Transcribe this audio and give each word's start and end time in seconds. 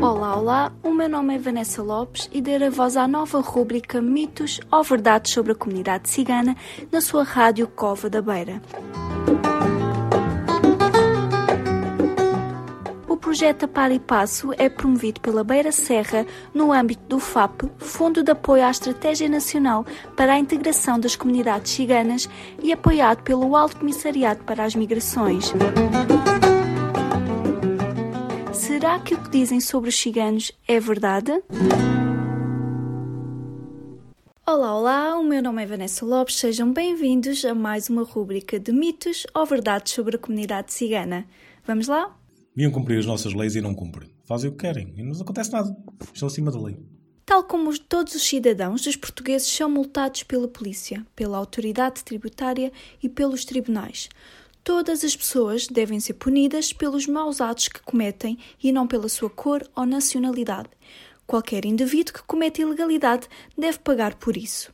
Olá, 0.00 0.36
olá, 0.36 0.72
o 0.82 0.90
meu 0.90 1.08
nome 1.08 1.36
é 1.36 1.38
Vanessa 1.38 1.82
Lopes 1.82 2.28
e 2.32 2.40
dar 2.40 2.62
a 2.62 2.70
voz 2.70 2.96
à 2.96 3.06
nova 3.06 3.40
rúbrica 3.40 4.00
Mitos 4.00 4.60
ou 4.70 4.82
Verdades 4.82 5.32
sobre 5.32 5.52
a 5.52 5.54
Comunidade 5.54 6.08
Cigana 6.08 6.56
na 6.90 7.00
sua 7.00 7.22
rádio 7.22 7.68
Cova 7.68 8.10
da 8.10 8.20
Beira. 8.20 8.60
Projeto 13.22 13.68
Par 13.68 13.92
e 13.92 14.00
Passo 14.00 14.50
é 14.58 14.68
promovido 14.68 15.20
pela 15.20 15.44
Beira 15.44 15.70
Serra 15.70 16.26
no 16.52 16.72
âmbito 16.72 17.04
do 17.06 17.20
FAP, 17.20 17.62
Fundo 17.78 18.20
de 18.20 18.32
Apoio 18.32 18.64
à 18.64 18.70
Estratégia 18.70 19.28
Nacional 19.28 19.86
para 20.16 20.32
a 20.32 20.38
Integração 20.38 20.98
das 20.98 21.14
Comunidades 21.14 21.70
Ciganas 21.70 22.28
e 22.60 22.72
apoiado 22.72 23.22
pelo 23.22 23.54
Alto 23.56 23.76
Comissariado 23.76 24.42
para 24.42 24.64
as 24.64 24.74
Migrações. 24.74 25.52
Será 28.52 28.98
que 28.98 29.14
o 29.14 29.22
que 29.22 29.30
dizem 29.30 29.60
sobre 29.60 29.88
os 29.88 29.96
ciganos 29.96 30.50
é 30.66 30.80
verdade? 30.80 31.30
Olá, 34.44 34.76
olá, 34.76 35.18
o 35.18 35.22
meu 35.22 35.40
nome 35.40 35.62
é 35.62 35.66
Vanessa 35.66 36.04
Lopes, 36.04 36.34
sejam 36.34 36.72
bem-vindos 36.72 37.44
a 37.44 37.54
mais 37.54 37.88
uma 37.88 38.02
rúbrica 38.02 38.58
de 38.58 38.72
mitos 38.72 39.24
ou 39.32 39.46
verdades 39.46 39.92
sobre 39.92 40.16
a 40.16 40.18
comunidade 40.18 40.72
cigana. 40.72 41.24
Vamos 41.64 41.86
lá? 41.86 42.21
Deviam 42.54 42.70
cumprir 42.70 42.98
as 42.98 43.06
nossas 43.06 43.32
leis 43.32 43.54
e 43.56 43.60
não 43.60 43.74
cumprem. 43.74 44.10
Fazem 44.24 44.50
o 44.50 44.52
que 44.52 44.58
querem 44.58 44.92
e 44.96 45.02
não 45.02 45.10
nos 45.10 45.20
acontece 45.22 45.50
nada. 45.50 45.74
Estão 46.12 46.28
acima 46.28 46.50
da 46.50 46.60
lei. 46.60 46.78
Tal 47.24 47.44
como 47.44 47.76
todos 47.78 48.14
os 48.14 48.22
cidadãos, 48.22 48.84
os 48.84 48.96
portugueses 48.96 49.48
são 49.48 49.70
multados 49.70 50.22
pela 50.22 50.46
polícia, 50.46 51.06
pela 51.16 51.38
autoridade 51.38 52.04
tributária 52.04 52.70
e 53.02 53.08
pelos 53.08 53.44
tribunais. 53.46 54.10
Todas 54.62 55.02
as 55.02 55.16
pessoas 55.16 55.66
devem 55.66 55.98
ser 55.98 56.14
punidas 56.14 56.72
pelos 56.72 57.06
maus 57.06 57.40
atos 57.40 57.68
que 57.68 57.80
cometem 57.80 58.38
e 58.62 58.70
não 58.70 58.86
pela 58.86 59.08
sua 59.08 59.30
cor 59.30 59.66
ou 59.74 59.86
nacionalidade. 59.86 60.68
Qualquer 61.26 61.64
indivíduo 61.64 62.14
que 62.14 62.22
cometa 62.24 62.60
ilegalidade 62.60 63.26
deve 63.56 63.78
pagar 63.78 64.16
por 64.16 64.36
isso. 64.36 64.70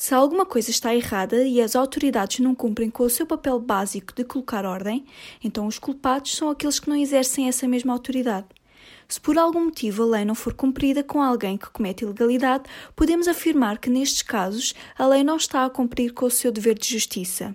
Se 0.00 0.14
alguma 0.14 0.46
coisa 0.46 0.70
está 0.70 0.94
errada 0.94 1.42
e 1.42 1.60
as 1.60 1.74
autoridades 1.74 2.38
não 2.38 2.54
cumprem 2.54 2.88
com 2.88 3.02
o 3.02 3.10
seu 3.10 3.26
papel 3.26 3.58
básico 3.58 4.14
de 4.14 4.22
colocar 4.22 4.64
ordem, 4.64 5.04
então 5.42 5.66
os 5.66 5.76
culpados 5.76 6.36
são 6.36 6.48
aqueles 6.48 6.78
que 6.78 6.88
não 6.88 6.94
exercem 6.94 7.48
essa 7.48 7.66
mesma 7.66 7.94
autoridade. 7.94 8.46
Se 9.08 9.20
por 9.20 9.36
algum 9.36 9.64
motivo 9.64 10.04
a 10.04 10.06
lei 10.06 10.24
não 10.24 10.36
for 10.36 10.54
cumprida 10.54 11.02
com 11.02 11.20
alguém 11.20 11.56
que 11.56 11.68
comete 11.70 12.04
ilegalidade, 12.04 12.70
podemos 12.94 13.26
afirmar 13.26 13.78
que 13.78 13.90
nestes 13.90 14.22
casos 14.22 14.72
a 14.96 15.04
lei 15.04 15.24
não 15.24 15.36
está 15.36 15.64
a 15.64 15.70
cumprir 15.70 16.12
com 16.14 16.26
o 16.26 16.30
seu 16.30 16.52
dever 16.52 16.78
de 16.78 16.88
justiça. 16.88 17.52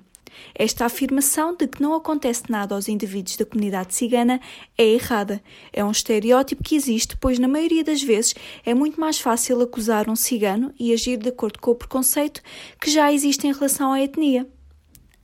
Esta 0.56 0.86
afirmação 0.86 1.56
de 1.56 1.68
que 1.68 1.82
não 1.82 1.94
acontece 1.94 2.44
nada 2.50 2.76
aos 2.76 2.88
indivíduos 2.88 3.38
da 3.38 3.46
comunidade 3.46 3.94
cigana 3.94 4.40
é 4.78 4.86
errada. 4.86 5.42
É 5.72 5.84
um 5.84 5.92
estereótipo 5.92 6.64
que 6.64 6.76
existe, 6.76 7.18
pois 7.18 7.40
na 7.40 7.48
maioria 7.48 7.84
das 7.84 8.02
vezes 8.02 8.36
é 8.66 8.74
muito 8.74 9.00
mais 9.00 9.20
fácil 9.20 9.62
acusar 9.62 10.10
um 10.10 10.16
cigano 10.16 10.74
e 10.80 10.94
agir 10.94 11.18
de 11.18 11.30
acordo 11.30 11.60
com 11.60 11.72
o 11.72 11.76
preconceito 11.76 12.42
que 12.80 12.90
já 12.90 13.12
existe 13.12 13.48
em 13.48 13.54
relação 13.54 13.92
à 13.92 14.02
etnia. 14.02 14.48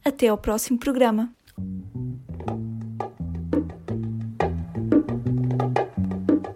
Até 0.03 0.27
ao 0.27 0.37
próximo 0.37 0.77
programa. 0.77 1.33